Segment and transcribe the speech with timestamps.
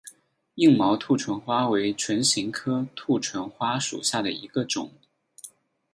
[0.55, 4.91] 硬毛兔唇花为唇形科兔唇花属下的一个种。